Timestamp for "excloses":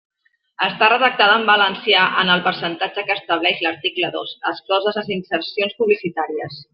4.55-4.99